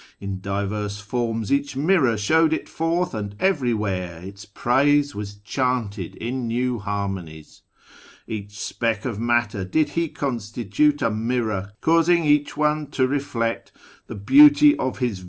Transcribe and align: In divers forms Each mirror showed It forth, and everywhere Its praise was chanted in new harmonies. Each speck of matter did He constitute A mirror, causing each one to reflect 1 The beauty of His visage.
In 0.19 0.41
divers 0.41 0.99
forms 0.99 1.53
Each 1.53 1.75
mirror 1.75 2.17
showed 2.17 2.53
It 2.53 2.67
forth, 2.67 3.13
and 3.13 3.35
everywhere 3.39 4.19
Its 4.23 4.45
praise 4.45 5.13
was 5.13 5.35
chanted 5.35 6.15
in 6.15 6.47
new 6.47 6.79
harmonies. 6.79 7.61
Each 8.25 8.57
speck 8.57 9.05
of 9.05 9.19
matter 9.19 9.63
did 9.63 9.89
He 9.89 10.09
constitute 10.09 11.03
A 11.03 11.11
mirror, 11.11 11.73
causing 11.81 12.25
each 12.25 12.57
one 12.57 12.87
to 12.87 13.05
reflect 13.05 13.73
1 13.75 13.81
The 14.07 14.15
beauty 14.15 14.75
of 14.77 14.97
His 14.97 15.19
visage. 15.19 15.19